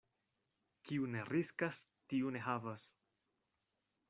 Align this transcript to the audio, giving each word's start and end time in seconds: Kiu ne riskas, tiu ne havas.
Kiu 0.87 1.09
ne 1.17 1.21
riskas, 1.33 1.83
tiu 2.15 2.35
ne 2.39 2.43
havas. 2.49 2.89